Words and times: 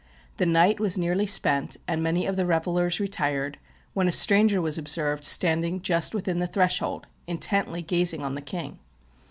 The 0.37 0.47
night 0.47 0.79
was 0.79 0.97
nearly 0.97 1.27
spent, 1.27 1.77
and 1.87 2.01
many 2.01 2.25
of 2.25 2.35
the 2.35 2.47
revellers 2.47 2.99
retired, 2.99 3.59
when 3.93 4.07
a 4.07 4.11
stranger 4.11 4.59
was 4.59 4.79
observed 4.79 5.23
standing 5.23 5.79
just 5.79 6.15
within 6.15 6.39
the 6.39 6.47
threshold, 6.47 7.05
intently 7.27 7.83
gazing 7.83 8.23
on 8.23 8.33
the 8.33 8.41
king. 8.41 8.79